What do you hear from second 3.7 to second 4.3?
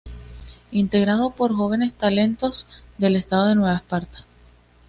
Esparta.